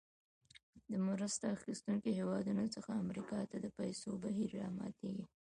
[0.91, 5.25] د مرسته اخیستونکو هېوادونو څخه امریکا ته د پیسو بهیر راماتیږي.